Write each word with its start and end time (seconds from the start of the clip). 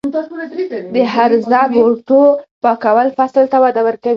د 0.95 0.97
هرزه 1.13 1.61
بوټو 1.73 2.21
پاکول 2.63 3.07
فصل 3.17 3.43
ته 3.51 3.57
وده 3.63 3.81
ورکوي. 3.87 4.09